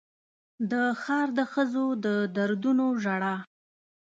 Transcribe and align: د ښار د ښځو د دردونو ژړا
د 0.71 0.73
ښار 1.01 1.27
د 1.37 1.39
ښځو 1.51 1.85
د 2.03 2.07
دردونو 2.35 2.85
ژړا 3.03 3.35